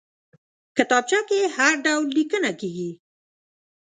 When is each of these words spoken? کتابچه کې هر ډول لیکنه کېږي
کتابچه 0.77 1.19
کې 1.29 1.39
هر 1.55 1.73
ډول 1.85 2.03
لیکنه 2.17 2.51
کېږي 2.59 2.91